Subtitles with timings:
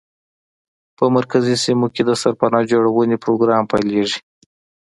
[0.97, 4.19] په مرکزي سیمو کې د سرپناه جوړونې پروګرام پیلېږي.